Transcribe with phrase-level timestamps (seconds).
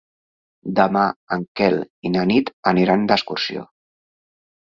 [0.77, 1.03] Demà
[1.35, 1.77] en Quel
[2.09, 3.67] i na Nit aniran d'excursió.